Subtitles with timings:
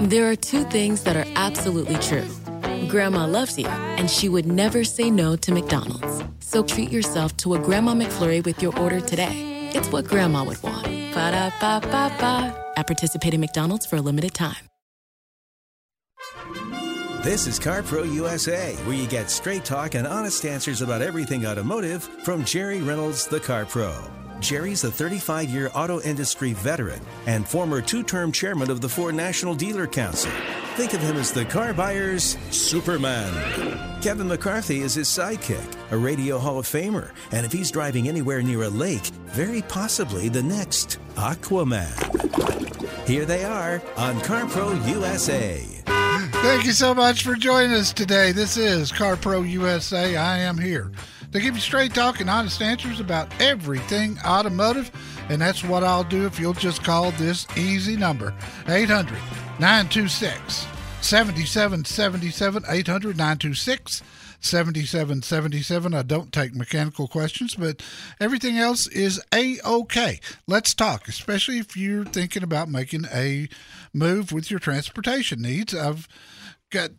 [0.00, 2.26] There are two things that are absolutely true.
[2.88, 6.24] Grandma loves you, and she would never say no to McDonald's.
[6.40, 9.70] So treat yourself to a Grandma McFlurry with your order today.
[9.74, 10.84] It's what Grandma would want.
[10.86, 12.72] Ba da ba ba ba.
[12.78, 14.66] At participating McDonald's for a limited time.
[17.22, 22.04] This is CarPro USA, where you get straight talk and honest answers about everything automotive
[22.24, 23.92] from Jerry Reynolds, the Car Pro.
[24.40, 29.14] Jerry's a 35 year auto industry veteran and former two term chairman of the Ford
[29.14, 30.30] National Dealer Council.
[30.74, 34.00] Think of him as the car buyer's Superman.
[34.00, 38.42] Kevin McCarthy is his sidekick, a Radio Hall of Famer, and if he's driving anywhere
[38.42, 41.96] near a lake, very possibly the next Aquaman.
[43.06, 45.62] Here they are on CarPro USA.
[46.42, 48.32] Thank you so much for joining us today.
[48.32, 50.16] This is CarPro USA.
[50.16, 50.90] I am here
[51.32, 54.90] to give you straight talk and honest answers about everything automotive.
[55.28, 58.34] And that's what I'll do if you'll just call this easy number
[58.68, 59.14] 800
[59.58, 60.66] 926
[61.00, 62.64] 7777.
[62.68, 64.02] 800 926
[64.40, 65.94] 7777.
[65.94, 67.82] I don't take mechanical questions, but
[68.18, 70.18] everything else is A OK.
[70.46, 73.48] Let's talk, especially if you're thinking about making a
[73.92, 75.74] move with your transportation needs.
[75.74, 76.08] I've
[76.70, 76.90] got,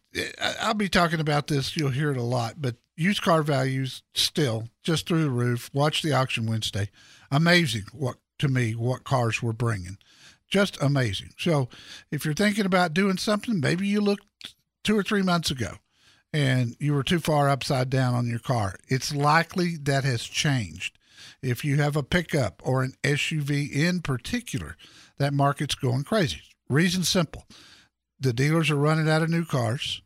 [0.62, 4.70] I'll be talking about this, you'll hear it a lot, but used car values still
[4.84, 5.70] just through the roof.
[5.74, 6.90] Watch the auction Wednesday.
[7.32, 9.98] Amazing what to me what cars we're bringing.
[10.48, 11.30] Just amazing.
[11.38, 11.70] So,
[12.12, 15.76] if you're thinking about doing something, maybe you looked 2 or 3 months ago
[16.34, 18.76] and you were too far upside down on your car.
[18.88, 20.98] It's likely that has changed.
[21.42, 24.76] If you have a pickup or an SUV in particular,
[25.18, 26.42] that market's going crazy.
[26.70, 27.46] Reason simple.
[28.20, 30.02] The dealers are running out of new cars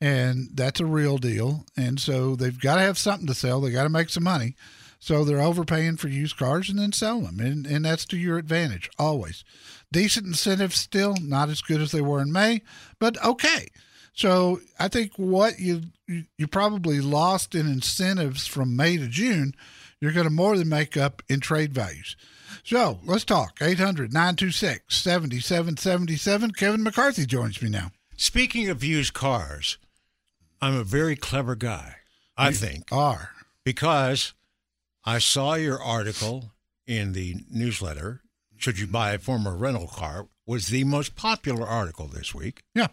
[0.00, 1.64] and that's a real deal.
[1.76, 3.60] And so they've got to have something to sell.
[3.60, 4.54] They got to make some money.
[4.98, 8.38] So they're overpaying for used cars and then selling them, and and that's to your
[8.38, 9.44] advantage always.
[9.92, 12.62] Decent incentives still, not as good as they were in May,
[12.98, 13.68] but okay.
[14.14, 19.54] So I think what you you probably lost in incentives from May to June,
[20.00, 22.16] you're going to more than make up in trade values.
[22.64, 23.58] So let's talk.
[23.60, 26.52] 800 926 7777.
[26.52, 27.92] Kevin McCarthy joins me now.
[28.16, 29.76] Speaking of used cars,
[30.60, 31.96] I'm a very clever guy,
[32.36, 33.30] I You think, Are.
[33.64, 34.32] because
[35.04, 36.52] I saw your article
[36.86, 38.22] in the newsletter.
[38.56, 40.28] Should you buy a former rental car?
[40.46, 42.62] Was the most popular article this week.
[42.74, 42.88] Yeah.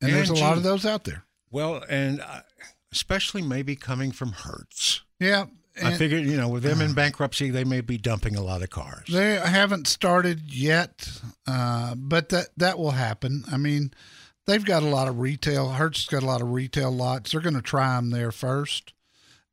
[0.00, 1.24] And, there's a lot of those out there.
[1.50, 2.40] Well, and uh,
[2.92, 5.02] especially maybe coming from Hertz.
[5.18, 5.46] Yeah.
[5.82, 8.62] I and- figured, you know, with them in bankruptcy, they may be dumping a lot
[8.62, 9.08] of cars.
[9.10, 11.08] They haven't started yet,
[11.48, 13.44] uh, but that that will happen.
[13.50, 13.92] I mean,
[14.46, 15.70] they've got a lot of retail.
[15.70, 17.32] Hertz has got a lot of retail lots.
[17.32, 18.92] They're going to try them there first.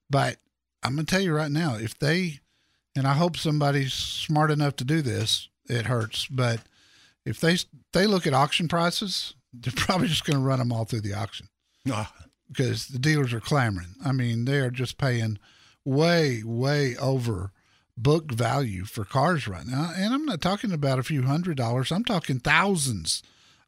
[0.10, 0.38] But
[0.84, 2.40] I'm going to tell you right now, if they,
[2.96, 6.28] and I hope somebody's smart enough to do this, it hurts.
[6.28, 6.62] But
[7.26, 7.58] if they
[7.94, 11.14] they look at auction prices, they're probably just going to run them all through the
[11.14, 11.48] auction
[11.90, 12.14] Ah,
[12.48, 13.96] because the dealers are clamoring.
[14.04, 15.40] I mean, they are just paying
[15.86, 17.52] way, way over
[17.98, 19.92] book value for cars right now.
[19.96, 21.92] And I'm not talking about a few hundred dollars.
[21.92, 23.24] I'm talking thousands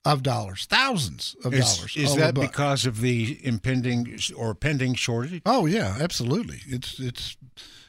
[0.05, 1.95] of dollars, thousands of is, dollars.
[1.95, 5.41] is that because of the impending or pending shortage?
[5.45, 6.59] Oh yeah, absolutely.
[6.67, 7.37] It's it's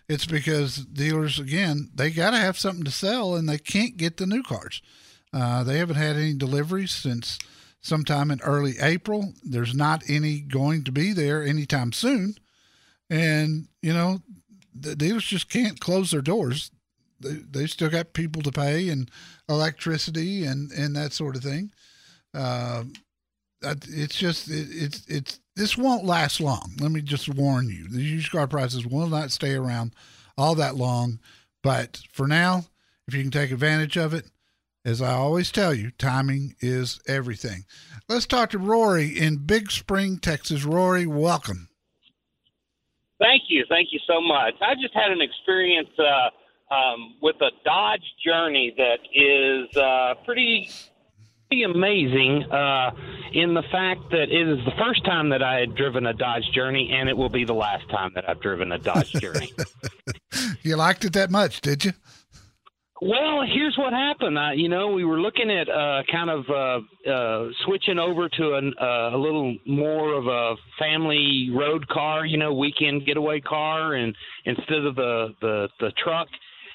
[0.09, 4.17] it's because dealers again they got to have something to sell and they can't get
[4.17, 4.81] the new cars.
[5.33, 7.39] Uh, they haven't had any deliveries since
[7.81, 9.33] sometime in early April.
[9.43, 12.37] There's not any going to be there anytime soon,
[13.11, 14.23] and you know
[14.73, 16.71] the dealers just can't close their doors.
[17.19, 19.11] They they still got people to pay and
[19.49, 21.73] electricity and and that sort of thing.
[22.35, 22.85] Uh,
[23.63, 26.73] it's just it, it's it's this won't last long.
[26.81, 29.95] Let me just warn you: the used car prices will not stay around
[30.37, 31.21] all that long.
[31.63, 32.65] But for now,
[33.09, 34.27] if you can take advantage of it,
[34.85, 37.65] as I always tell you, timing is everything.
[38.09, 40.65] Let's talk to Rory in Big Spring, Texas.
[40.65, 41.69] Rory, welcome.
[43.19, 44.55] Thank you, thank you so much.
[44.61, 50.69] I just had an experience uh, um, with a Dodge Journey that is uh, pretty
[51.55, 52.91] pretty amazing uh,
[53.33, 56.45] in the fact that it is the first time that I had driven a Dodge
[56.53, 59.53] Journey, and it will be the last time that I've driven a Dodge Journey.
[60.63, 61.93] You liked it that much, did you?
[63.01, 64.37] Well, here's what happened.
[64.37, 68.55] Uh, you know, we were looking at uh, kind of uh, uh, switching over to
[68.55, 73.95] an, uh, a little more of a family road car, you know, weekend getaway car,
[73.95, 76.27] and instead of the the, the truck.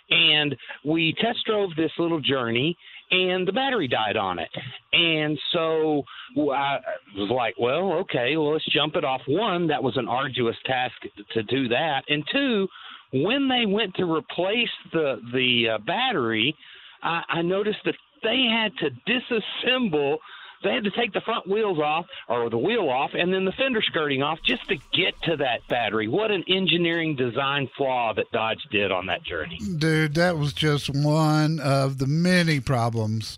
[0.09, 0.55] And
[0.85, 2.77] we test drove this little journey,
[3.11, 4.49] and the battery died on it.
[4.93, 6.03] And so
[6.37, 6.77] I
[7.15, 9.21] was like, well, okay, well, let's jump it off.
[9.27, 10.95] One, that was an arduous task
[11.33, 12.67] to do that, and two
[13.11, 16.55] when they went to replace the the uh, battery,
[17.01, 20.17] I, I noticed that they had to disassemble.
[20.63, 23.51] They had to take the front wheels off or the wheel off and then the
[23.53, 26.07] fender skirting off just to get to that battery.
[26.07, 29.59] What an engineering design flaw that Dodge did on that journey.
[29.77, 33.37] Dude, that was just one of the many problems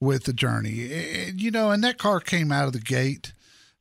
[0.00, 1.30] with the journey.
[1.36, 3.32] You know, and that car came out of the gate.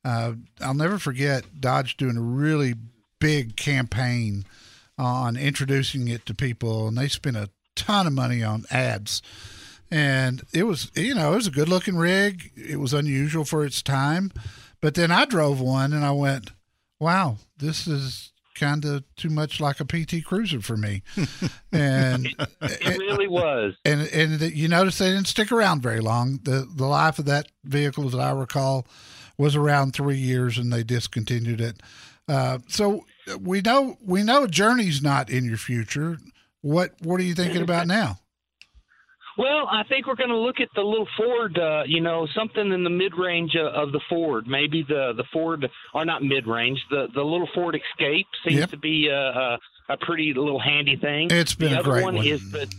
[0.04, 2.74] Uh, I'll never forget Dodge doing a really
[3.20, 4.46] big campaign
[4.98, 9.22] on introducing it to people, and they spent a ton of money on ads.
[9.92, 12.52] And it was, you know, it was a good looking rig.
[12.56, 14.32] It was unusual for its time.
[14.80, 16.52] But then I drove one and I went,
[17.00, 21.04] wow, this is kind of too much like a PT Cruiser for me.
[21.72, 23.76] and it, it really was.
[23.84, 26.40] And and the, you notice they didn't stick around very long.
[26.44, 28.88] The the life of that vehicle, as I recall,
[29.38, 31.82] was around three years, and they discontinued it.
[32.28, 33.06] Uh, so
[33.40, 36.18] we know we know Journey's not in your future.
[36.62, 38.20] What what are you thinking about now?
[39.42, 42.72] Well, I think we're going to look at the little Ford, uh, you know, something
[42.72, 44.46] in the mid range of, of, the Ford.
[44.48, 48.70] Maybe the the Ford, or not mid range, the the little Ford Escape seems yep.
[48.70, 49.60] to be a, a,
[49.90, 51.30] a, pretty little handy thing.
[51.32, 52.18] It's been the a great one.
[52.18, 52.28] one.
[52.28, 52.72] Is the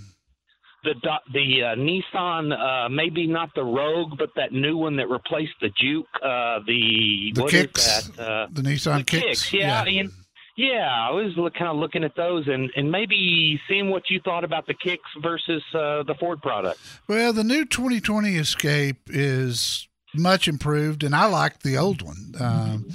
[0.85, 0.95] the
[1.33, 5.71] the uh, Nissan, uh, maybe not the Rogue, but that new one that replaced the
[5.77, 8.25] Juke, uh, the, the what kicks, is that?
[8.25, 9.25] Uh, the Nissan the kicks.
[9.25, 9.53] kicks.
[9.53, 10.03] Yeah, yeah.
[10.03, 10.11] And,
[10.57, 14.45] yeah, I was kind of looking at those and, and maybe seeing what you thought
[14.45, 16.79] about the kicks versus uh, the Ford product.
[17.09, 22.35] Well, the new 2020 Escape is much improved, and I like the old one.
[22.39, 22.87] Um,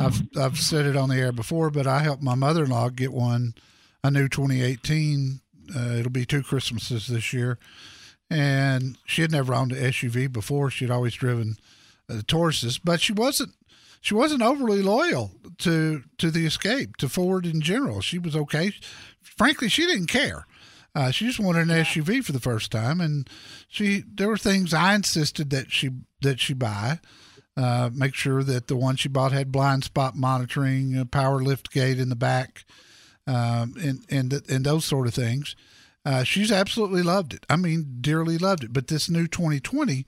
[0.00, 3.54] I've I've said it on the air before, but I helped my mother-in-law get one,
[4.02, 5.40] a new 2018.
[5.74, 7.58] Uh, it'll be two Christmases this year,
[8.30, 10.70] and she had never owned an SUV before.
[10.70, 11.56] She'd always driven
[12.08, 13.54] uh, Tauruses, but she wasn't
[14.04, 18.02] she wasn't overly loyal to to the escape to Ford in general.
[18.02, 18.70] She was okay.
[19.22, 20.46] Frankly, she didn't care.
[20.94, 23.30] Uh, she just wanted an SUV for the first time, and
[23.66, 25.88] she there were things I insisted that she
[26.20, 27.00] that she buy.
[27.56, 31.72] Uh, make sure that the one she bought had blind spot monitoring, a power lift
[31.72, 32.66] gate in the back,
[33.26, 35.56] um, and and and those sort of things.
[36.04, 37.46] Uh, she's absolutely loved it.
[37.48, 38.72] I mean, dearly loved it.
[38.74, 40.04] But this new 2020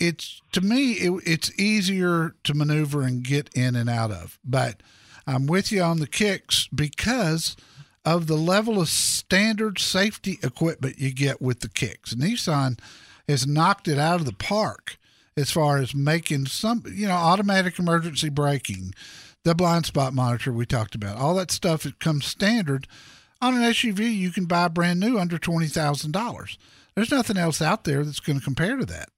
[0.00, 4.38] it's to me it, it's easier to maneuver and get in and out of.
[4.44, 4.82] But
[5.26, 7.56] i'm with you on the kicks because
[8.04, 12.14] of the level of standard safety equipment you get with the kicks.
[12.14, 12.78] Nissan
[13.28, 14.96] has knocked it out of the park
[15.36, 18.94] as far as making some you know automatic emergency braking
[19.44, 22.86] the blind spot monitor we talked about all that stuff it comes standard.
[23.40, 26.56] On an suv you can buy brand new under $20000
[26.94, 29.10] there's nothing else out there that's going to compare to that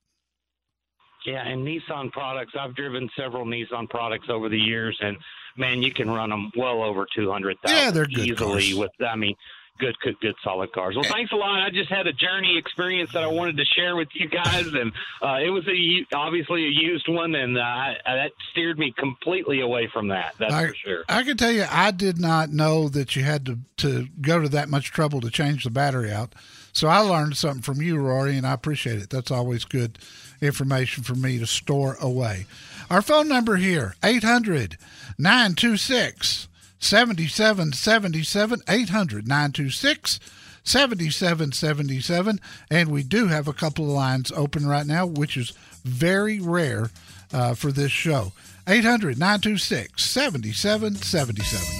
[1.31, 2.53] yeah, and Nissan products.
[2.59, 5.17] I've driven several Nissan products over the years, and
[5.57, 7.79] man, you can run them well over two hundred thousand.
[7.79, 8.73] Yeah, they're good easily.
[8.73, 8.75] Cars.
[8.75, 9.35] With I mean,
[9.81, 10.95] good, good, good, solid cars.
[10.95, 11.61] Well, thanks a lot.
[11.61, 14.93] I just had a journey experience that I wanted to share with you guys, and
[15.23, 19.89] uh, it was a obviously a used one, and uh, that steered me completely away
[19.93, 20.35] from that.
[20.39, 21.05] That's I, for sure.
[21.09, 24.49] I can tell you, I did not know that you had to to go to
[24.51, 26.35] that much trouble to change the battery out.
[26.73, 29.11] So I learned something from you, Rory, and I appreciate it.
[29.11, 29.99] That's always good
[30.41, 32.47] information for me to store away.
[32.91, 34.77] Our phone number here, 800
[35.19, 40.21] 926 7777, 800 926
[40.65, 42.41] 7777.
[42.71, 45.53] And we do have a couple of lines open right now, which is
[45.85, 46.91] very rare
[47.33, 48.33] uh, for this show.
[48.67, 51.80] 800 926 7777.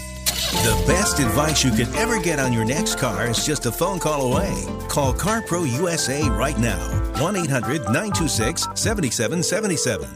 [0.51, 4.01] The best advice you could ever get on your next car is just a phone
[4.01, 4.53] call away.
[4.89, 6.81] Call CarPro USA right now.
[7.21, 10.09] 1 800 926 7777.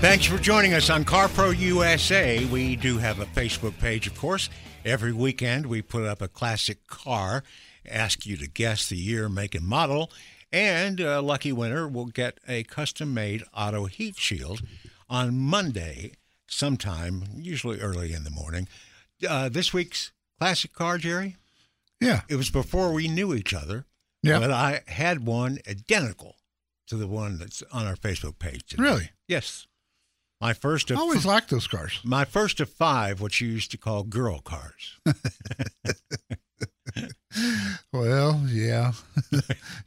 [0.00, 2.44] Thanks for joining us on CarPro USA.
[2.46, 4.50] We do have a Facebook page, of course.
[4.84, 7.44] Every weekend we put up a classic car
[7.88, 10.10] ask you to guess the year, make, and model.
[10.52, 14.62] And a lucky winner will get a custom made auto heat shield
[15.08, 16.12] on Monday,
[16.46, 18.68] sometime, usually early in the morning.
[19.26, 21.36] Uh, this week's classic car, Jerry?
[22.00, 22.22] Yeah.
[22.28, 23.86] It was before we knew each other.
[24.22, 24.38] Yeah.
[24.40, 26.36] But I had one identical
[26.88, 28.66] to the one that's on our Facebook page.
[28.66, 28.82] today.
[28.82, 29.10] Really?
[29.26, 29.66] Yes.
[30.40, 32.00] My first I of always liked those cars.
[32.04, 34.98] my first of five, what you used to call girl cars.
[37.92, 38.92] Well, yeah,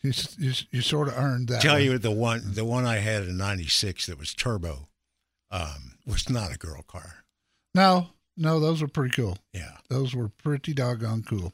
[0.02, 1.62] you, you you sort of earned that.
[1.62, 1.84] Tell one.
[1.84, 4.88] you the one the one I had in '96 that was turbo
[5.52, 7.26] um, was not a girl car.
[7.74, 9.38] No, no, those were pretty cool.
[9.54, 9.78] Yeah.
[9.90, 11.54] Those were pretty doggone cool.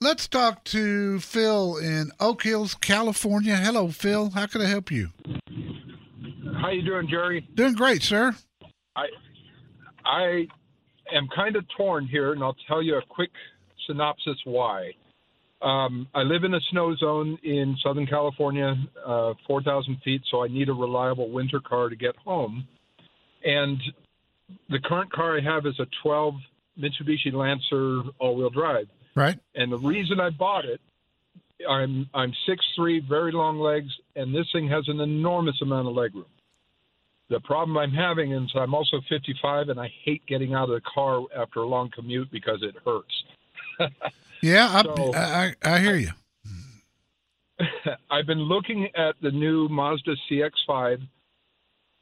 [0.00, 3.56] Let's talk to Phil in Oak Hills, California.
[3.56, 4.30] Hello, Phil.
[4.30, 5.10] How can I help you?
[6.60, 7.46] How you doing, Jerry?
[7.54, 8.34] Doing great, sir.
[8.96, 9.06] I
[10.04, 10.48] I
[11.14, 13.30] am kind of torn here, and I'll tell you a quick
[13.86, 14.92] synopsis why.
[15.62, 18.74] Um, I live in a snow zone in Southern California,
[19.06, 22.66] uh, 4,000 feet, so I need a reliable winter car to get home.
[23.44, 23.80] And
[24.68, 26.34] the current car I have is a 12
[26.80, 28.88] Mitsubishi Lancer all-wheel drive.
[29.14, 29.38] Right?
[29.54, 30.80] And the reason I bought it,
[31.68, 35.94] I'm I'm six three, very long legs, and this thing has an enormous amount of
[35.94, 36.24] legroom.
[37.28, 40.80] The problem I'm having is I'm also 55, and I hate getting out of the
[40.92, 43.24] car after a long commute because it hurts.
[44.44, 46.10] Yeah, I, So- I, I hear you.
[48.10, 51.06] I've been looking at the new Mazda CX-5,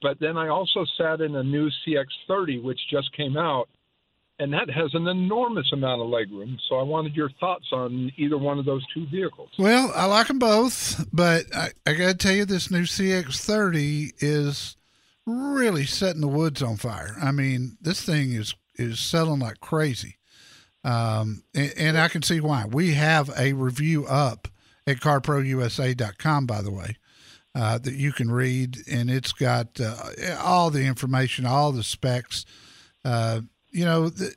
[0.00, 3.69] but then I also sat in a new CX-30, which just came out,
[4.39, 6.57] and that has an enormous amount of legroom.
[6.69, 9.50] So I wanted your thoughts on either one of those two vehicles.
[9.59, 14.12] Well, I like them both, but I, I got to tell you, this new CX30
[14.21, 14.77] is
[15.27, 17.17] really setting the woods on fire.
[17.23, 20.17] I mean, this thing is is selling like crazy,
[20.84, 22.64] um, and, and I can see why.
[22.66, 24.49] We have a review up
[24.87, 26.96] at CarProUSA.com, by the way,
[27.54, 29.94] uh, that you can read, and it's got uh,
[30.40, 32.46] all the information, all the specs.
[33.04, 34.34] Uh, you know, th-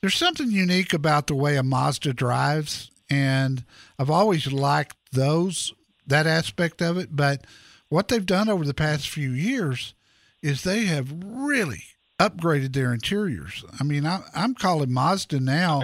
[0.00, 3.64] there's something unique about the way a Mazda drives, and
[3.98, 5.72] I've always liked those
[6.06, 7.14] that aspect of it.
[7.14, 7.44] But
[7.88, 9.94] what they've done over the past few years
[10.42, 11.84] is they have really
[12.18, 13.64] upgraded their interiors.
[13.78, 15.82] I mean, I, I'm calling Mazda now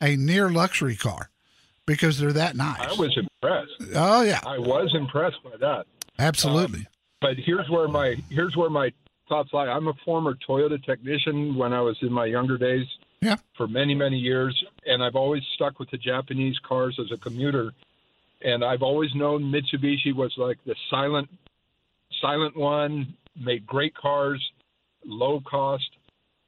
[0.00, 1.30] a near luxury car
[1.86, 2.80] because they're that nice.
[2.80, 3.94] I was impressed.
[3.94, 5.86] oh yeah, I was impressed by that.
[6.18, 6.80] absolutely.
[6.80, 6.86] Um,
[7.20, 8.92] but here's where my here's where my
[9.28, 9.68] thoughts lie.
[9.68, 12.86] I'm a former Toyota technician when I was in my younger days.
[13.20, 13.36] Yeah.
[13.56, 17.72] For many many years, and I've always stuck with the Japanese cars as a commuter.
[18.42, 21.30] And I've always known Mitsubishi was like the silent,
[22.20, 23.14] silent one.
[23.34, 24.42] Made great cars,
[25.06, 25.88] low cost.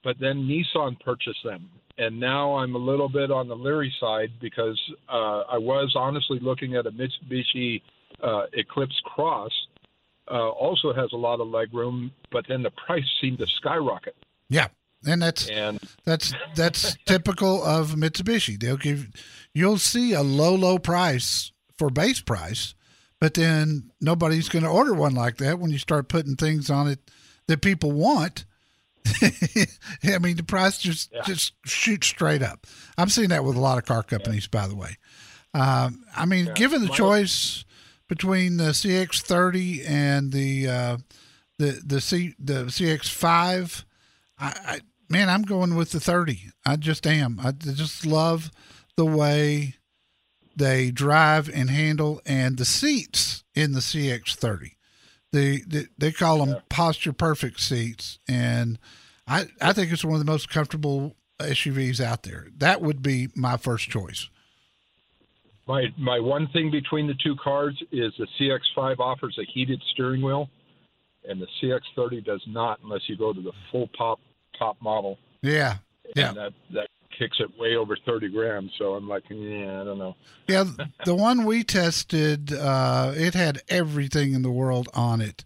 [0.04, 4.30] But then Nissan purchased them, and now I'm a little bit on the leery side
[4.40, 7.82] because uh, I was honestly looking at a Mitsubishi
[8.22, 9.52] uh, Eclipse Cross
[10.30, 14.16] uh, also has a lot of leg room, but then the price seemed to skyrocket.
[14.48, 14.68] Yeah,
[15.06, 18.58] and that's And That's that's typical of Mitsubishi.
[18.58, 19.08] They'll give
[19.54, 22.74] you'll see a low low price for base price,
[23.20, 26.88] but then nobody's going to order one like that when you start putting things on
[26.88, 27.10] it
[27.46, 28.44] that people want.
[30.04, 32.66] I mean, the price just just shoots straight up.
[32.96, 34.96] I'm seeing that with a lot of car companies, by the way.
[35.54, 37.64] Um, I mean, given the My- choice
[38.08, 40.96] between the CX30 and the uh,
[41.58, 43.84] the the C the CX5,
[44.38, 46.50] I, I man, I'm going with the 30.
[46.66, 47.40] I just am.
[47.42, 48.50] I just love
[48.96, 49.74] the way
[50.56, 54.72] they drive and handle, and the seats in the CX30.
[55.32, 58.78] They they, they call them posture perfect seats, and
[59.26, 62.49] I I think it's one of the most comfortable SUVs out there.
[62.56, 64.28] That would be my first choice.
[65.66, 70.23] my my one thing between the two cars is the CX5 offers a heated steering
[70.23, 70.49] wheel,
[71.28, 74.20] and the CX30 does not unless you go to the full pop
[74.58, 75.18] top model.
[75.42, 75.76] Yeah,
[76.16, 76.32] yeah.
[76.32, 78.70] That that kicks it way over 30 grams.
[78.78, 80.16] So I'm like, yeah, I don't know.
[80.46, 80.64] Yeah,
[81.04, 85.44] the one we tested, uh, it had everything in the world on it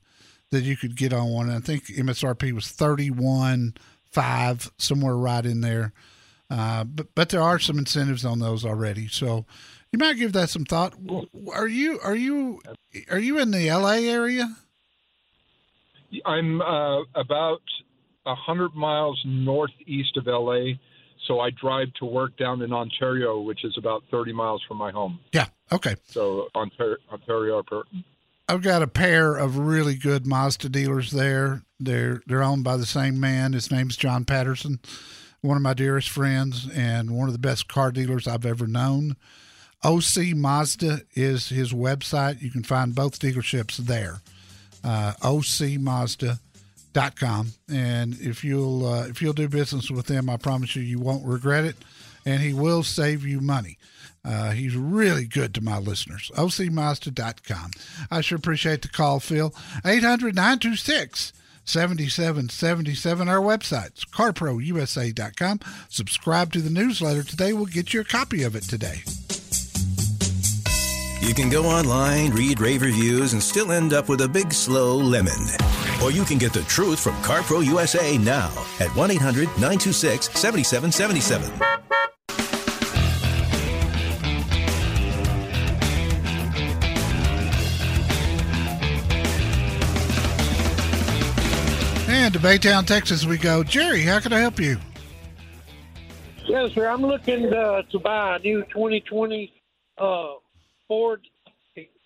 [0.50, 1.50] that you could get on one.
[1.50, 3.75] I think MSRP was thirty one
[4.05, 5.93] five, somewhere right in there.
[6.49, 9.47] Uh, but but there are some incentives on those already, so
[9.91, 10.95] you might give that some thought.
[11.52, 12.61] Are you are you
[13.11, 14.07] are you in the L.A.
[14.07, 14.55] area?
[16.26, 17.62] I'm uh, about
[18.26, 20.75] a hundred miles northeast of LA,
[21.26, 24.91] so I drive to work down in Ontario, which is about 30 miles from my
[24.91, 25.21] home.
[25.33, 25.47] Yeah.
[25.71, 25.97] Okay.
[26.09, 27.62] So Ontario, Ontario.
[28.49, 31.62] I've got a pair of really good Mazda dealers there.
[31.79, 33.52] They're they're owned by the same man.
[33.52, 34.81] His name's John Patterson,
[35.41, 39.17] one of my dearest friends and one of the best car dealers I've ever known.
[39.85, 42.41] OC Mazda is his website.
[42.41, 44.21] You can find both dealerships there.
[44.85, 45.12] Uh,
[46.93, 47.49] OCMazda.com.
[47.71, 51.27] And if you'll uh, if you'll do business with them, I promise you you won't
[51.27, 51.77] regret it.
[52.25, 53.79] and he will save you money.
[54.25, 56.31] Uh, he's really good to my listeners.
[56.37, 57.73] OCMazda.com.
[58.11, 59.53] I sure appreciate the call, Phil.
[59.85, 61.33] 800 926
[61.65, 63.29] 7777.
[63.29, 65.61] Our website's carprousa.com.
[65.89, 67.53] Subscribe to the newsletter today.
[67.53, 69.03] We'll get you a copy of it today.
[71.23, 74.97] You can go online, read rave reviews, and still end up with a big slow
[74.97, 75.38] lemon.
[76.02, 78.50] Or you can get the truth from CarPro USA now
[78.81, 81.49] at 1 800 926 7777.
[92.09, 93.62] And to Baytown, Texas, we go.
[93.62, 94.76] Jerry, how can I help you?
[96.47, 96.88] Yes, sir.
[96.88, 99.52] I'm looking uh, to buy a new 2020
[99.99, 100.26] uh,
[100.93, 101.27] Ford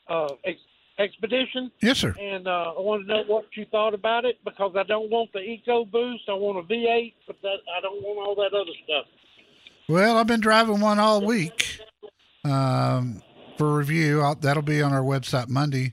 [0.09, 0.61] uh, ex-
[0.99, 1.71] Expedition.
[1.83, 2.15] Yes, sir.
[2.19, 5.31] And uh, I want to know what you thought about it because I don't want
[5.35, 6.23] the Eco Boost.
[6.27, 9.05] I want a V8, but that I don't want all that other stuff.
[9.91, 11.81] Well, I've been driving one all week
[12.45, 13.23] um,
[13.59, 14.23] for review.
[14.23, 15.93] I'll, that'll be on our website Monday.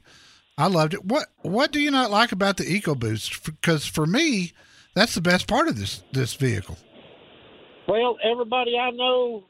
[0.57, 1.03] I loved it.
[1.03, 3.43] What What do you not like about the EcoBoost?
[3.43, 4.53] Because for me,
[4.95, 6.77] that's the best part of this this vehicle.
[7.89, 9.43] Well, everybody I know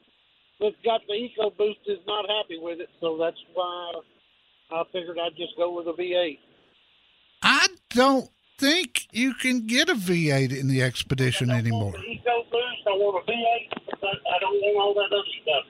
[0.60, 3.92] that's got the Eco Boost is not happy with it, so that's why
[4.70, 6.38] I figured I'd just go with a V8.
[7.42, 11.92] I don't think you can get a V8 in the Expedition I don't anymore.
[11.92, 12.86] Want the Eco Boost.
[12.86, 15.64] I want a V8, but I don't want all that other stuff.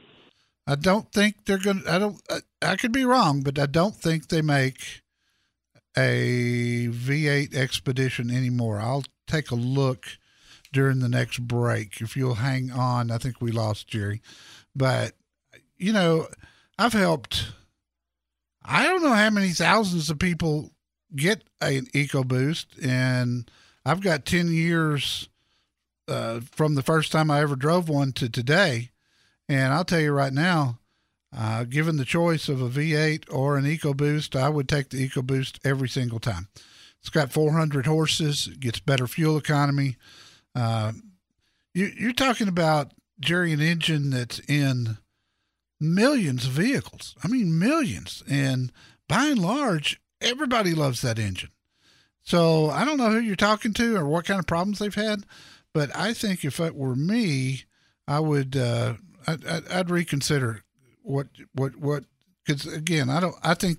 [0.67, 3.67] I don't think they're going to, I don't, I, I could be wrong, but I
[3.67, 5.03] don't think they make
[5.97, 8.81] a V8 Expedition anymore.
[8.81, 10.07] I'll take a look
[10.73, 12.00] during the next break.
[12.00, 14.21] If you'll hang on, I think we lost Jerry.
[14.75, 15.12] But,
[15.76, 16.28] you know,
[16.78, 17.52] I've helped,
[18.64, 20.73] I don't know how many thousands of people
[21.14, 23.50] get an EcoBoost, and
[23.85, 25.28] I've got 10 years
[26.09, 28.90] uh, from the first time I ever drove one to today.
[29.49, 30.78] And I'll tell you right now,
[31.37, 35.59] uh, given the choice of a V8 or an EcoBoost, I would take the EcoBoost
[35.64, 36.49] every single time.
[37.00, 39.97] It's got 400 horses, gets better fuel economy.
[40.54, 40.93] Uh,
[41.75, 44.99] you, you're talking about Jerry an engine that's in
[45.81, 47.14] millions of vehicles.
[47.22, 48.72] I mean millions, and
[49.09, 51.50] by and large, everybody loves that engine.
[52.22, 55.24] So I don't know who you're talking to or what kind of problems they've had,
[55.74, 57.64] but I think if it were me,
[58.09, 58.94] I would uh,
[59.27, 60.62] I'd, I'd, I'd reconsider
[61.03, 62.05] what what what
[62.44, 63.79] because again I don't I think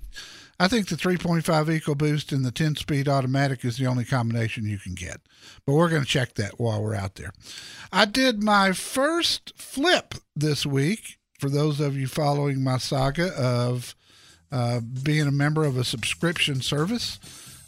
[0.59, 4.77] I think the 3.5 EcoBoost and the 10 speed automatic is the only combination you
[4.77, 5.19] can get.
[5.65, 7.33] But we're going to check that while we're out there.
[7.91, 13.95] I did my first flip this week for those of you following my saga of
[14.51, 17.19] uh, being a member of a subscription service.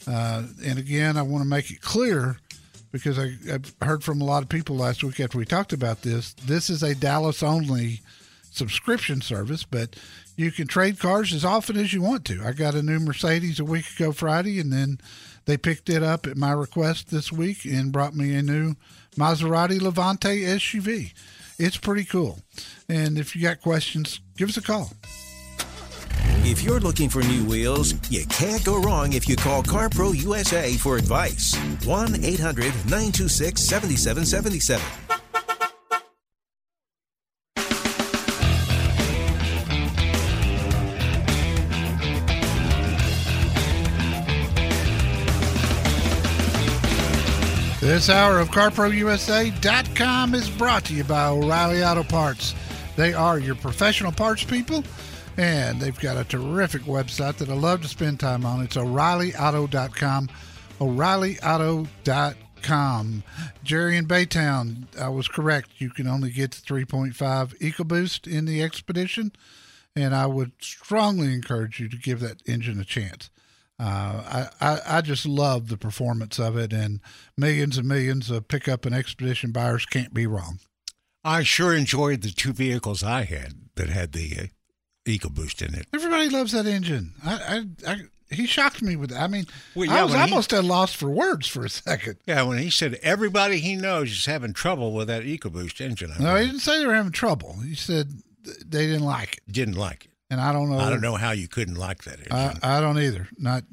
[0.08, 2.38] Uh, and again, I want to make it clear
[2.94, 6.04] because I, I've heard from a lot of people last week after we talked about
[6.04, 6.34] this.
[6.34, 8.00] This is a Dallas only
[8.58, 9.96] subscription service, but
[10.36, 12.42] you can trade cars as often as you want to.
[12.44, 15.00] I got a new Mercedes a week ago Friday, and then
[15.46, 18.76] they picked it up at my request this week and brought me a new
[19.16, 21.14] Maserati Levante SUV.
[21.58, 22.40] It's pretty cool.
[22.90, 24.92] And if you got questions, give us a call.
[26.50, 30.74] If you're looking for new wheels, you can't go wrong if you call CarPro USA
[30.76, 31.56] for advice.
[31.86, 35.27] 1 800 926 7777.
[47.98, 52.54] This hour of CarProUSA.com is brought to you by O'Reilly Auto Parts.
[52.96, 54.84] They are your professional parts people,
[55.36, 58.62] and they've got a terrific website that I love to spend time on.
[58.62, 60.30] It's O'ReillyAuto.com.
[60.80, 63.24] O'ReillyAuto.com.
[63.64, 65.72] Jerry in Baytown, I was correct.
[65.80, 67.16] You can only get the 3.5
[67.58, 69.32] EcoBoost in the Expedition,
[69.96, 73.32] and I would strongly encourage you to give that engine a chance.
[73.80, 77.00] Uh, I, I, I just love the performance of it, and
[77.38, 80.60] millions and millions of pickup and expedition buyers can't be wrong.
[81.24, 84.44] I sure enjoyed the two vehicles I had that had the uh,
[85.06, 85.88] EcoBoost in it.
[85.94, 87.14] Everybody loves that engine.
[87.24, 87.98] I, I, I
[88.30, 89.14] he shocked me with.
[89.14, 92.18] I mean, Well, I was when he- almost at loss for words for a second.
[92.26, 96.24] Yeah, when he said everybody he knows is having trouble with that EcoBoost engine, I
[96.24, 97.58] No, he didn't say they were having trouble.
[97.62, 98.12] He said
[98.44, 100.12] they didn't like it, didn't like it.
[100.30, 100.80] And I don't know.
[100.80, 102.60] I don't know how you couldn't like that engine.
[102.64, 103.28] I, I don't either.
[103.38, 103.64] Not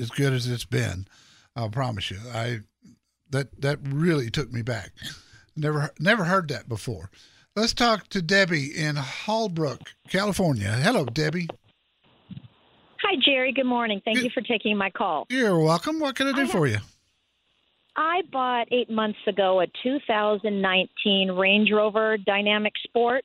[0.00, 1.06] as good as it's been.
[1.56, 2.18] I'll promise you.
[2.32, 2.60] I
[3.30, 4.92] that that really took me back.
[5.56, 7.10] Never never heard that before.
[7.56, 10.72] Let's talk to Debbie in Hallbrook, California.
[10.72, 11.48] Hello, Debbie.
[13.02, 13.52] Hi, Jerry.
[13.52, 14.00] Good morning.
[14.04, 15.26] Thank Good- you for taking my call.
[15.30, 16.00] You're welcome.
[16.00, 16.78] What can I do I for you?
[17.96, 23.24] I bought eight months ago a 2019 Range Rover Dynamic Sport.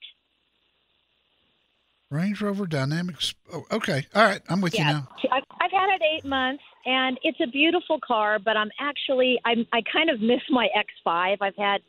[2.12, 3.36] Range Rover Dynamics.
[3.54, 4.08] Oh, okay.
[4.16, 4.42] All right.
[4.50, 5.08] I'm with you now.
[5.32, 8.40] I've, I've had it eight months, and it's a beautiful car.
[8.40, 11.38] But I'm actually, I'm, I kind of miss my X5.
[11.42, 11.82] I've had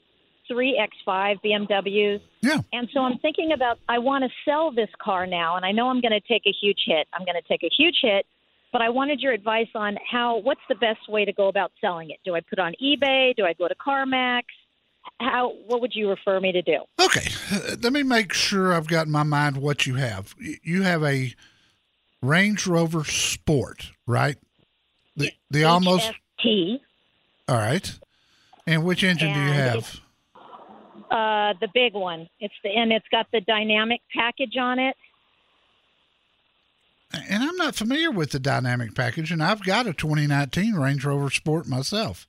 [0.47, 0.79] three
[1.09, 2.59] X5 BMWs, Yeah.
[2.73, 5.89] and so I'm thinking about I want to sell this car now, and I know
[5.89, 7.07] I'm going to take a huge hit.
[7.15, 8.27] I'm going to take a huge hit,
[8.73, 10.37] but I wanted your advice on how.
[10.39, 12.19] What's the best way to go about selling it?
[12.27, 13.35] Do I put on eBay?
[13.37, 14.43] Do I go to CarMax?
[15.21, 15.53] How?
[15.67, 16.79] What would you refer me to do?
[17.01, 17.29] Okay.
[17.83, 20.35] Let me make sure I've got in my mind what you have.
[20.63, 21.35] You have a
[22.23, 24.37] Range Rover Sport, right?
[25.17, 26.81] The the almost T.
[27.49, 27.99] all right.
[28.67, 30.01] And which engine do you have?
[31.11, 32.29] uh, the big one.
[32.39, 34.97] It's the and it's got the dynamic package on it.
[37.13, 41.29] And I'm not familiar with the dynamic package, and I've got a 2019 Range Rover
[41.29, 42.29] Sport myself.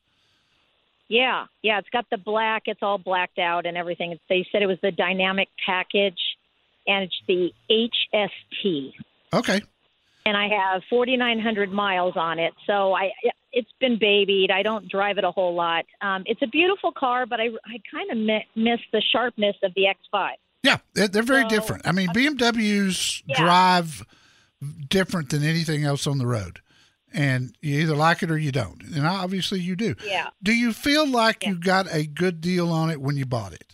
[1.11, 2.63] Yeah, yeah, it's got the black.
[2.67, 4.17] It's all blacked out and everything.
[4.29, 6.17] They said it was the dynamic package,
[6.87, 8.93] and it's the HST.
[9.33, 9.61] Okay.
[10.25, 13.11] And I have 4,900 miles on it, so I
[13.51, 14.51] it's been babied.
[14.51, 15.83] I don't drive it a whole lot.
[15.99, 19.73] Um, it's a beautiful car, but I I kind of mi- miss the sharpness of
[19.73, 20.29] the X5.
[20.63, 21.85] Yeah, they're, they're very So, different.
[21.87, 23.35] I mean, BMWs Yeah.
[23.37, 24.05] drive
[24.89, 26.61] different than anything else on the road,
[27.13, 28.81] and you either like it or you don't.
[28.83, 29.95] And obviously, you do.
[30.05, 30.29] Yeah.
[30.43, 31.49] Do you feel like Yeah.
[31.49, 33.65] you got a good deal on it when you bought it?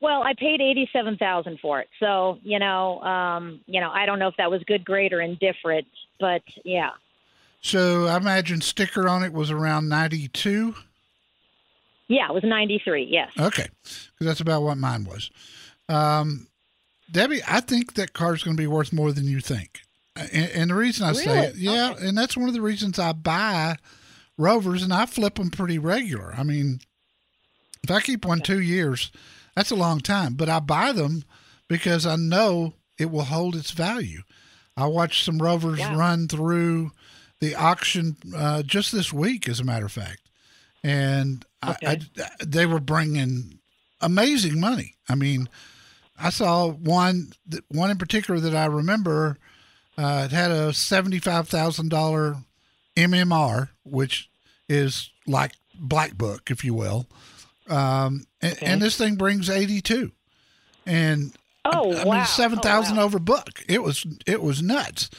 [0.00, 4.18] Well, I paid eighty-seven thousand for it, so you know, um, you know, I don't
[4.18, 5.86] know if that was good, great, or indifferent,
[6.18, 6.90] but yeah,
[7.60, 10.74] So I imagine sticker on it was around 92.
[12.08, 13.04] yeah, it was ninety-three.
[13.04, 13.30] Yes.
[13.38, 15.30] Okay, because that's about what mine was.
[15.88, 16.48] Um,
[17.10, 19.82] Debbie, I think that car's going to be worth more than you think.
[20.16, 21.60] And, and the reason I say it, Really?
[21.60, 23.76] yeah, and that's one of the reasons I buy
[24.36, 26.34] Rovers and I flip them pretty regular.
[26.36, 26.80] I mean,
[27.82, 29.10] if I keep one two years,
[29.56, 31.24] that's a long time, but I buy them
[31.68, 34.22] because I know it will hold its value.
[34.76, 35.96] I watched some Rovers Yeah.
[35.96, 36.92] run through
[37.40, 40.20] the auction uh, just this week, as a matter of fact,
[40.84, 41.98] and I, I,
[42.44, 43.58] they were bringing
[44.00, 44.94] amazing money.
[45.08, 45.48] I mean,
[46.18, 47.32] I saw one
[47.68, 49.38] one in particular that I remember.
[50.02, 52.36] Uh, it had a seventy-five thousand dollar
[52.96, 54.28] MMR, which
[54.68, 57.06] is like Black Book, if you will.
[57.68, 60.10] Um, and, and this thing brings eighty-two,
[60.86, 61.32] and
[61.64, 62.16] Oh I wow!
[62.16, 63.06] mean seven thousand oh, wow.
[63.06, 63.64] over book.
[63.68, 65.10] It was it was nuts.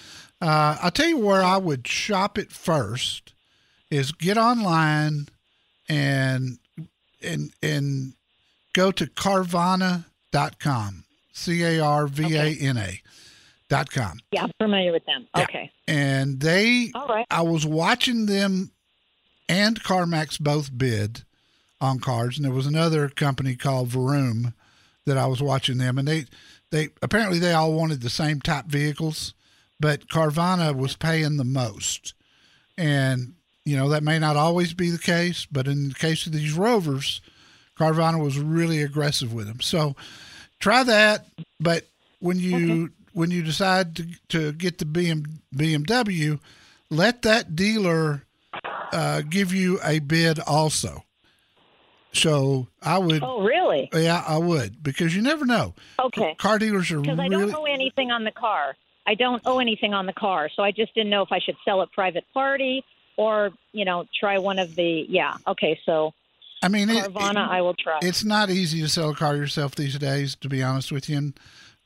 [0.41, 3.33] Uh, I'll tell you where I would shop it first
[3.89, 5.27] is get online
[5.87, 6.57] and
[7.21, 8.13] and and
[8.73, 11.05] go to carvana.com.
[11.31, 13.01] C A R V A N A
[13.73, 14.19] dot com.
[14.31, 15.27] Yeah, I'm familiar with them.
[15.35, 15.43] Yeah.
[15.43, 15.71] Okay.
[15.87, 17.25] And they All right.
[17.31, 18.71] I was watching them
[19.49, 21.23] and CarMax both bid
[21.81, 24.53] on cars, and there was another company called Vroom
[25.05, 26.25] that I was watching them, and they
[26.69, 29.33] they apparently they all wanted the same type vehicles,
[29.79, 32.13] but Carvana was paying the most,
[32.77, 33.33] and
[33.65, 36.53] you know that may not always be the case, but in the case of these
[36.53, 37.21] Rovers,
[37.77, 39.61] Carvana was really aggressive with them.
[39.61, 39.95] So
[40.59, 41.25] try that,
[41.59, 41.87] but
[42.19, 46.39] when you when you decide to to get the BM, BMW,
[46.89, 48.23] let that dealer
[48.91, 51.03] uh, give you a bid also.
[52.15, 53.89] So I would, Oh, really?
[53.91, 55.73] yeah, I would because you never know.
[55.99, 56.35] Okay.
[56.37, 58.75] Car dealers are Because I don't owe anything on the car.
[59.07, 61.55] I don't owe anything on the car, so I just didn't know if I should
[61.65, 62.83] sell it private party
[63.17, 65.05] or you know try one of the.
[65.09, 65.33] Yeah.
[65.47, 65.79] Okay.
[65.85, 66.13] So
[66.61, 67.97] I mean, it, it- I will try.
[68.03, 71.17] it's not easy to sell a car yourself these days, to be honest with you.
[71.17, 71.33] And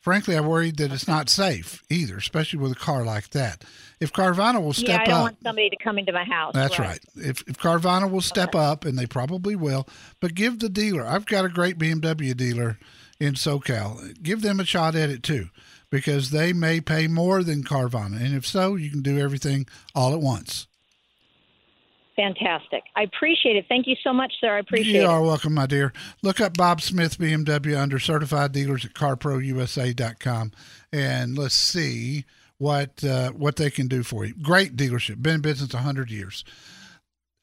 [0.08, 3.65] frankly, I'm worried that it's not safe either, especially with a car like that.
[4.00, 6.24] If Carvana will step up, yeah, I don't up, want somebody to come into my
[6.24, 6.54] house.
[6.54, 7.00] That's right.
[7.17, 9.86] If, if Carvana will step up, and they probably will,
[10.22, 11.06] but give the dealer.
[11.06, 12.80] I've got a great BMW dealer
[13.20, 14.24] in SoCal.
[14.24, 15.50] Give them a shot at it too,
[15.89, 20.13] because they may pay more than Carvana, and if so, you can do everything all
[20.13, 20.67] at once.
[22.17, 22.84] Fantastic.
[22.95, 23.65] I appreciate it.
[23.69, 24.56] Thank you so much, sir.
[24.56, 25.06] I appreciate you it.
[25.06, 25.93] are welcome, my dear.
[26.23, 30.51] Look up Bob Smith BMW under certified dealers at carprousa.com,
[30.91, 32.25] and let's see
[32.58, 34.34] what uh, what they can do for you.
[34.41, 36.43] Great dealership, been in business hundred years.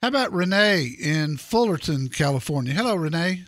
[0.02, 2.72] How about Renee in Fullerton, California?
[2.74, 3.44] Hello, Renee.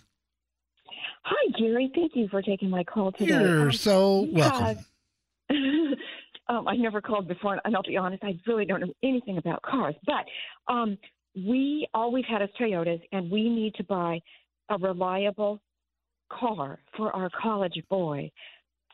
[1.23, 1.91] Hi, Jerry.
[1.93, 3.27] Thank you for taking my call today.
[3.35, 4.67] You're Um, so welcome.
[4.69, 4.85] because-
[6.49, 9.61] um, I never called before, and I'll be honest, I really don't know anything about
[9.62, 9.95] cars.
[10.07, 10.25] But
[10.73, 10.97] um,
[11.37, 14.20] we all we've had is Toyotas, and we need to buy
[14.70, 15.61] a reliable
[16.33, 18.31] car for our college boy,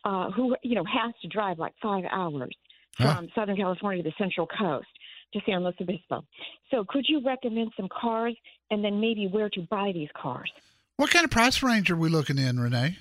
[0.04, 2.54] uh, who you know has to drive like five hours
[2.98, 3.14] Huh.
[3.14, 4.86] from Southern California to the Central Coast.
[5.32, 6.22] to San Luis Obispo.
[6.70, 8.36] So could you recommend some cars
[8.70, 10.50] and then maybe where to buy these cars?
[10.98, 12.98] What kind of price range are we looking in, Renee?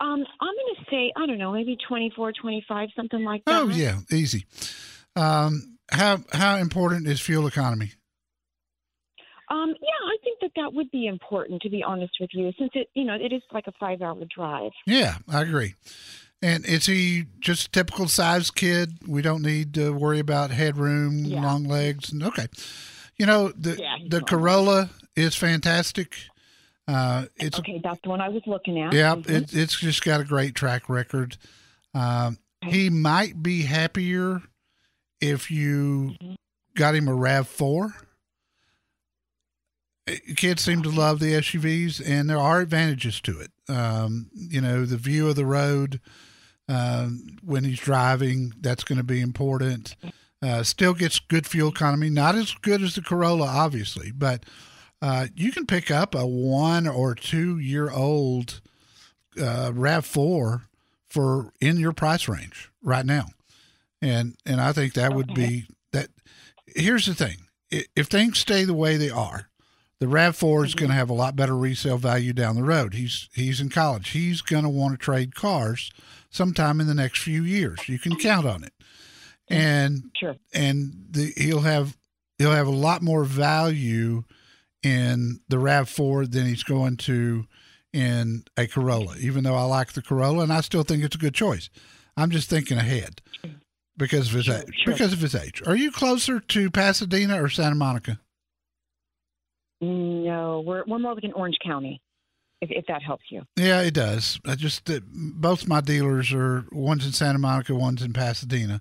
[0.00, 3.54] Um, I'm going to say, I don't know, maybe 24, 25, something like that.
[3.62, 4.46] Oh yeah, easy.
[5.14, 7.92] Um, how how important is fuel economy?
[9.48, 12.70] Um, yeah, I think that that would be important, to be honest with you, since
[12.74, 14.72] it, you know, it is like a five-hour drive.
[14.86, 15.74] Yeah, I agree.
[16.42, 18.98] And is he just a typical size kid?
[19.06, 21.42] We don't need to worry about headroom, Yeah.
[21.42, 22.12] long legs.
[22.20, 22.46] Okay,
[23.16, 24.26] you know the Yeah, the fine.
[24.26, 26.16] Corolla is fantastic.
[26.88, 28.92] Uh, it's Okay, that's the one I was looking at.
[28.92, 29.28] yeah, Mhm.
[29.30, 31.36] it, it's just got a great track record.
[31.94, 34.42] Um, he might be happier
[35.20, 36.34] if you Mm-hmm.
[36.74, 37.94] got him a Rav Four.
[40.08, 43.50] Uh, Kids seem to love the SUVs, and there are advantages to it.
[43.68, 46.00] Um, you know, the view of the road
[46.68, 49.96] um, when he's driving, that's going to be important.
[50.42, 54.44] Uh, still gets good fuel economy, not as good as the Corolla, obviously, but
[55.02, 58.60] uh, you can pick up a one or two year old
[59.40, 60.68] uh, Rav Four
[61.08, 63.26] for in your price range right now,
[64.02, 66.08] and and I think that would be that.
[66.66, 69.48] Here's the thing: if things stay the way they are,
[70.00, 72.94] the Rav Four is going to have a lot better resale value down the road.
[72.94, 74.10] He's he's in college.
[74.10, 75.90] He's going to want to trade cars
[76.30, 77.88] sometime in the next few years.
[77.88, 78.72] You can count on it,
[79.48, 80.36] and Sure.
[80.52, 81.96] and the, he'll have
[82.38, 84.24] he'll have a lot more value
[84.82, 87.46] in the Rav Four than he's going to
[87.92, 89.16] in a Corolla.
[89.18, 91.70] Even though I like the Corolla, and I still think it's a good choice.
[92.18, 93.20] I'm just thinking ahead
[93.96, 94.66] because of his age.
[94.84, 94.92] sure.
[94.92, 95.62] Because of his age.
[95.66, 98.20] Are you closer to Pasadena or Santa Monica?
[99.80, 102.00] No, we're we're more like in Orange County,
[102.60, 103.42] if if that helps you.
[103.56, 104.40] Yeah, it does.
[104.46, 108.80] I just uh, both my dealers are one's in Santa Monica, one's in Pasadena,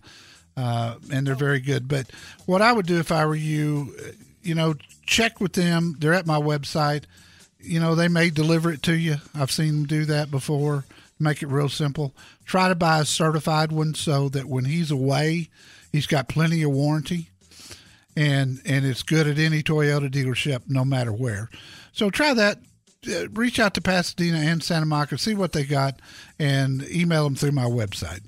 [0.55, 1.88] uh, and they're very good.
[1.88, 2.10] But
[2.45, 5.95] what I would do if I were you, uh, you know, check with them.
[5.99, 7.03] They're at my website.
[7.60, 9.15] You know, they may deliver it to you.
[9.34, 10.86] I've seen them do that before.
[11.19, 12.13] Make it real simple.
[12.45, 15.49] Try to buy a certified one so that when he's away,
[15.91, 17.29] he's got plenty of warranty
[18.15, 21.49] and and it's good at any Toyota dealership, no matter where.
[21.91, 22.60] So try that.
[23.08, 26.01] Uh, reach out to Pasadena and Santa Monica, see what they got,
[26.39, 28.21] and email them through my website.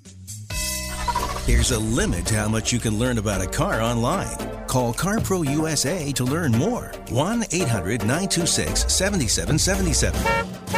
[1.47, 4.37] There's a limit to how much you can learn about a car online.
[4.67, 6.91] Call CarPro USA to learn more.
[7.09, 10.76] 1 800 926 7777.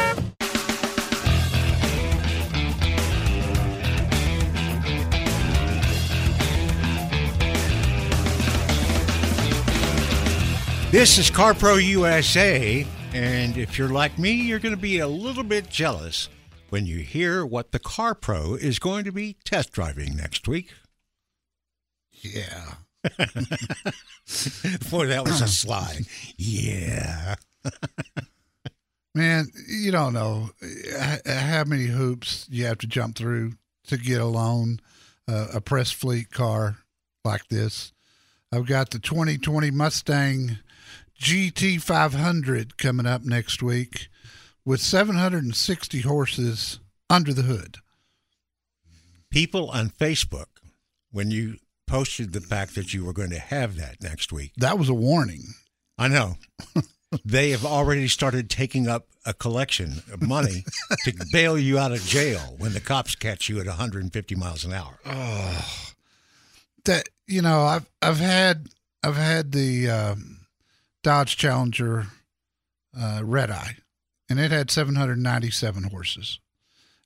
[10.90, 15.44] This is CarPro USA, and if you're like me, you're going to be a little
[15.44, 16.28] bit jealous
[16.70, 20.72] when you hear what the CarPro is going to be test driving next week.
[22.10, 22.74] Yeah.
[24.90, 26.06] Boy, that was a slide.
[26.36, 27.36] Yeah.
[29.14, 30.50] Man, you don't know
[31.24, 33.52] how many hoops you have to jump through
[33.86, 34.80] to get a loan,
[35.28, 36.78] uh, a press fleet car
[37.24, 37.92] like this.
[38.50, 40.58] I've got the 2020 Mustang
[41.20, 44.08] GT 500 coming up next week
[44.64, 46.80] with 760 horses
[47.10, 47.76] under the hood.
[49.28, 50.46] People on Facebook,
[51.12, 51.56] when you
[51.86, 54.94] posted the fact that you were going to have that next week, That was a
[54.94, 55.42] warning.
[55.98, 56.36] I know.
[57.24, 60.64] they have already started taking up a collection of money
[61.04, 64.72] to bail you out of jail when the cops catch you at 150 miles an
[64.72, 64.98] hour.
[65.04, 65.68] Oh,
[66.86, 68.68] that you know I've I've had
[69.02, 70.39] I've had the um,
[71.02, 72.06] Dodge Challenger
[72.98, 73.76] uh, Red Eye,
[74.28, 76.40] and it had 797 horses,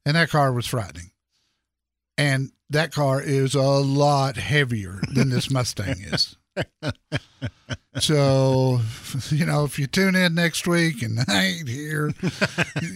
[0.05, 1.11] and that car was frightening.
[2.17, 6.37] And that car is a lot heavier than this Mustang is.
[8.01, 8.81] So,
[9.31, 12.13] you know, if you tune in next week and I ain't here,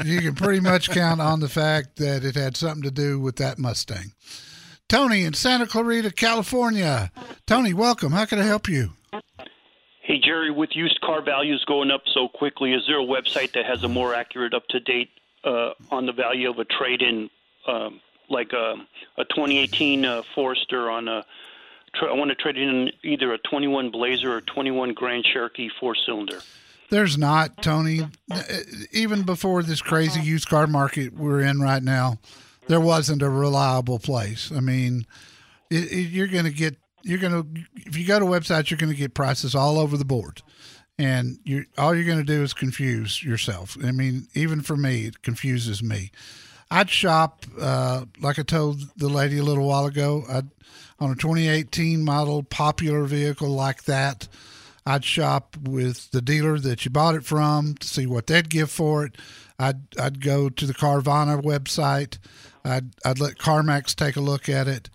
[0.05, 3.37] you can pretty much count on the fact that it had something to do with
[3.37, 4.13] that Mustang.
[4.89, 7.13] Tony in Santa Clarita, California.
[7.47, 8.11] Tony, welcome.
[8.13, 8.95] How can I help you?
[10.09, 13.67] Hey, Jerry, with used car values going up so quickly, is there a website that
[13.67, 15.11] has a more accurate, up to date
[15.45, 17.29] uh, on the value of a trade in,
[17.67, 18.77] um, like a,
[19.19, 21.27] a 2018 uh, Forester on a
[22.01, 26.41] I want to trade in either a 21 Blazer or 21 Grand Cherokee four cylinder.
[26.89, 28.07] There's not, Tony.
[28.93, 32.17] Even before this crazy used car market we're in right now,
[32.67, 34.51] there wasn't a reliable place.
[34.51, 35.07] I mean,
[35.69, 38.79] it, it, you're going to get, you're going to, if you go to websites, you're
[38.79, 40.43] going to get prices all over the board.
[40.99, 43.77] And you all you're going to do is confuse yourself.
[43.85, 46.11] I mean, even for me, it confuses me.
[46.71, 50.25] I'd shop uh, like I told the lady a little while ago.
[50.29, 50.49] I'd,
[50.99, 54.27] on a 2018 model popular vehicle like that,
[54.85, 58.71] I'd shop with the dealer that you bought it from to see what they'd give
[58.71, 59.17] for it.
[59.59, 62.19] I'd I'd go to the Carvana website.
[62.65, 64.91] I'd I'd let CarMax take a look at it.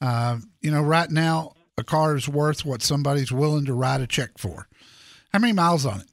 [0.00, 4.06] Uh, you know, right now a car is worth what somebody's willing to write a
[4.06, 4.68] check for.
[5.32, 6.06] How many miles on it?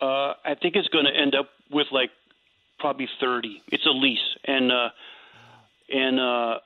[0.00, 2.10] Uh, I think it's going to end up with like
[2.78, 3.62] probably 30.
[3.68, 4.88] It's a lease, and uh,
[5.88, 6.58] and uh,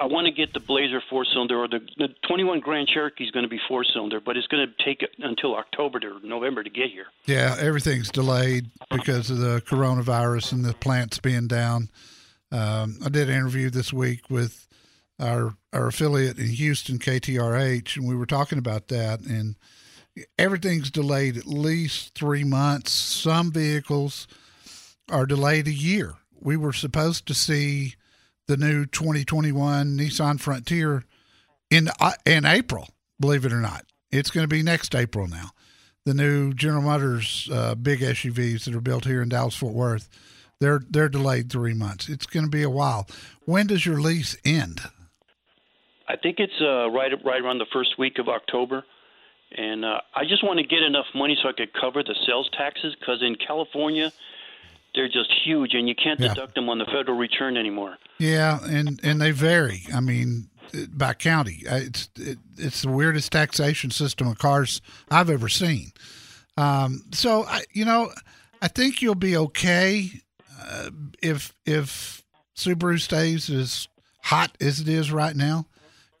[0.00, 3.30] I want to get the Blazer four cylinder or the, the 21 Grand Cherokee is
[3.30, 6.70] going to be four cylinder, but it's going to take until October to November to
[6.70, 7.06] get here.
[7.26, 11.90] Yeah, everything's delayed because of the coronavirus and the plants being down.
[12.50, 14.66] Um, I did an interview this week with
[15.20, 19.20] our our affiliate in Houston, KTRH, and we were talking about that.
[19.20, 19.56] And
[20.38, 22.92] everything's delayed at least three months.
[22.92, 24.26] Some vehicles
[25.08, 26.14] are delayed a year.
[26.40, 27.94] We were supposed to see
[28.46, 31.04] the new 2021 Nissan Frontier
[31.70, 32.88] in uh, in April.
[33.20, 35.50] Believe it or not, it's going to be next April now.
[36.06, 40.08] The new General Motors uh, big SUVs that are built here in Dallas Fort Worth,
[40.58, 42.08] they're they're delayed three months.
[42.08, 43.06] It's going to be a while.
[43.44, 44.80] When does your lease end?
[46.12, 48.84] I think it's uh, right right around the first week of October,
[49.56, 52.48] and uh, I just want to get enough money so I could cover the sales
[52.56, 54.10] taxes because in California,
[54.94, 56.28] they're just huge, and you can't Yeah.
[56.28, 57.96] deduct them on the federal return anymore.
[58.18, 59.82] Yeah, and and they vary.
[59.94, 60.50] I mean,
[61.02, 65.92] by county, Uh, it's it, it's the weirdest taxation system of cars I've ever seen.
[66.56, 68.10] Um, so I, you know,
[68.60, 70.10] I think you'll be okay
[70.60, 70.90] uh,
[71.22, 72.22] if if
[72.56, 73.88] Subaru stays as
[74.24, 75.66] hot as it is right now.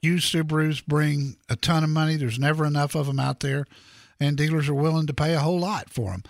[0.02, 2.16] Used Subarus bring a ton of money.
[2.16, 3.66] There's never enough of them out there,
[4.18, 6.24] and dealers are willing to pay a whole lot for them.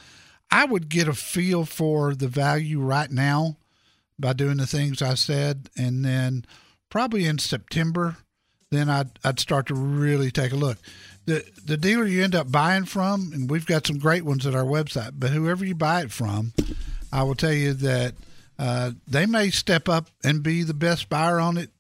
[0.51, 3.57] I would get a feel for the value right now
[4.19, 6.45] by doing the things I said, and then
[6.91, 8.17] probably in September,
[8.71, 10.79] then I'd I'd start to really take a look.
[11.27, 14.55] The the dealer you end up buying from, and we've got some great ones at
[14.55, 16.53] our website, but whoever you buy it from,
[17.13, 18.15] I will tell you that
[18.59, 21.71] uh, they may step up and be the best buyer on it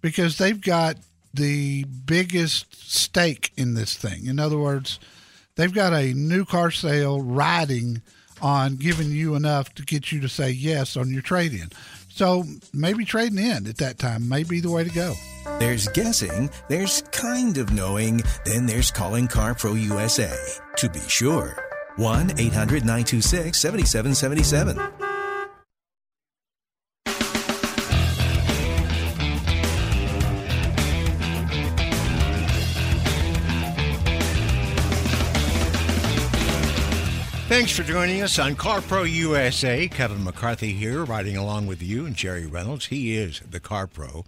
[0.00, 0.96] because they've got
[1.34, 4.26] the biggest stake in this thing.
[4.26, 4.98] In other words,
[5.56, 8.02] they've got a new car sale riding
[8.40, 11.70] on giving you enough to get you to say yes on your trade in.
[12.08, 15.14] So maybe trading in at that time may be the way to go.
[15.58, 20.36] There's guessing, there's kind of knowing, then there's calling CarPro USA.
[20.76, 21.56] To be sure.
[21.96, 25.01] 1 800 926 7777.
[37.62, 39.86] Thanks for joining us on CarPro USA.
[39.86, 42.86] Kevin McCarthy here, riding along with you and Jerry Reynolds.
[42.86, 44.26] He is the CarPro.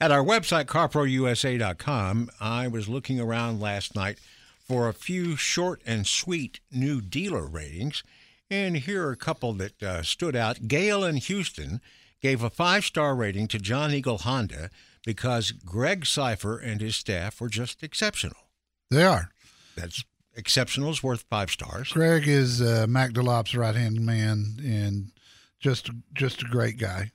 [0.00, 4.18] At our website, carprousa.com, I was looking around last night
[4.66, 8.02] for a few short and sweet new dealer ratings,
[8.50, 10.66] and here are a couple that uh, stood out.
[10.66, 11.82] Gail in Houston
[12.22, 14.70] gave a five star rating to John Eagle Honda
[15.04, 18.48] because Greg Cipher and his staff were just exceptional.
[18.90, 19.28] They are.
[19.76, 20.02] That's
[20.34, 21.92] exceptional is worth five stars.
[21.92, 25.12] Greg is uh, Mac DeLop's right hand man and
[25.58, 27.12] just just a great guy.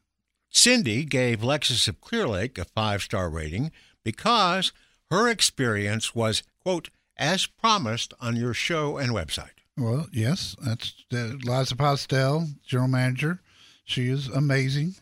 [0.50, 3.72] Cindy gave Lexus of Clear Lake a five star rating
[4.04, 4.72] because
[5.12, 9.50] her experience was, quote, as promised on your show and website.
[9.78, 13.42] Well, yes, that's uh, Liza Postel, general manager.
[13.84, 14.96] She is amazing.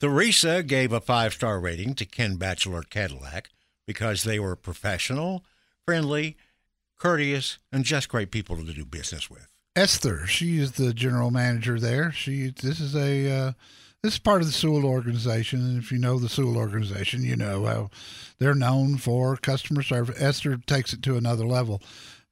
[0.00, 3.48] Theresa gave a five star rating to Ken Batchelor Cadillac
[3.86, 5.44] because they were professional,
[5.86, 6.36] friendly,
[6.98, 9.48] courteous, and just great people to do business with.
[9.76, 12.12] Esther, she is the general manager there.
[12.12, 13.52] She this is a uh,
[14.02, 17.36] this is part of the Sewell organization, and if you know the Sewell organization, you
[17.36, 17.90] know how
[18.38, 20.20] they're known for customer service.
[20.20, 21.82] Esther takes it to another level,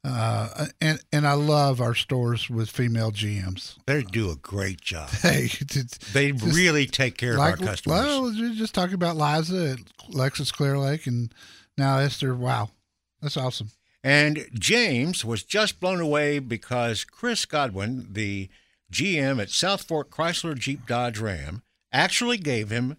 [0.05, 3.77] uh, and and I love our stores with female GMs.
[3.87, 5.09] They do a great job.
[5.23, 5.49] Hey,
[6.13, 8.01] They just really take care like, of our customers.
[8.01, 9.79] Well, just talking about Liza at
[10.13, 11.35] Lexus Clear Lake, and
[11.77, 12.37] now Esther.
[12.37, 12.71] Wow,
[13.21, 13.71] that's awesome.
[14.05, 18.49] And James was just blown away because Chris Godwin, the
[18.93, 21.63] GM at South Fork Chrysler Jeep Dodge Ram,
[21.93, 22.97] actually gave him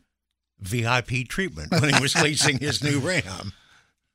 [0.59, 3.53] VIP treatment when he was leasing his new Ram.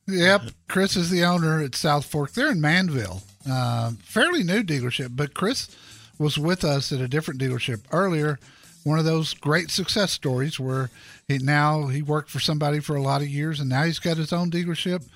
[0.07, 2.33] Yep, Chris is the owner at South Fork.
[2.33, 5.15] They're in Manvel, uh, fairly new dealership.
[5.15, 5.69] But Chris
[6.19, 8.39] was with us at a different dealership earlier.
[8.85, 10.89] One of those great success stories where
[11.27, 14.17] he now he worked for somebody for a lot of years, and now he's got
[14.17, 15.07] his own dealership,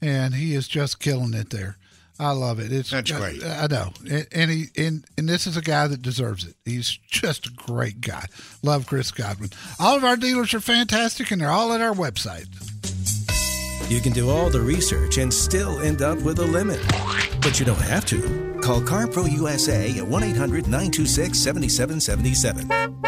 [0.00, 1.76] and he is just killing it there.
[2.20, 2.72] I love it.
[2.72, 3.44] It's That's great.
[3.44, 6.54] I, I know, and, and he and and this is a guy that deserves it.
[6.64, 8.26] He's just a great guy.
[8.62, 9.50] Love Chris Godwin.
[9.78, 12.48] All of our dealers are fantastic, and they're all at our website.
[13.88, 16.80] You can do all the research and still end up with a limit.
[17.40, 18.58] But you don't have to.
[18.62, 23.07] Call CarPro USA at 1 800 926 7777.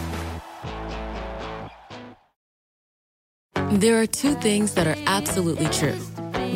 [3.79, 5.97] There are two things that are absolutely true.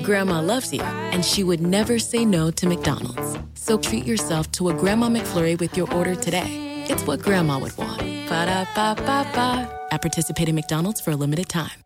[0.04, 3.38] Grandma loves you, and she would never say no to McDonald's.
[3.54, 6.84] So treat yourself to a Grandma McFlurry with your order today.
[6.90, 8.00] It's what Grandma would want.
[8.28, 9.88] Ba da ba ba ba.
[9.94, 11.85] At participating McDonald's for a limited time.